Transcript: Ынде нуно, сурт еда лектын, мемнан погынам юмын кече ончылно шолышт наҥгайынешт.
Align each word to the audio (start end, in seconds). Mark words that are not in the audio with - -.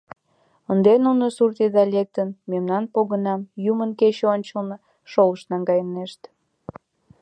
Ынде 0.71 0.93
нуно, 1.05 1.25
сурт 1.35 1.57
еда 1.65 1.83
лектын, 1.93 2.29
мемнан 2.51 2.83
погынам 2.93 3.41
юмын 3.71 3.91
кече 3.99 4.25
ончылно 4.33 4.75
шолышт 5.11 5.45
наҥгайынешт. 5.51 6.21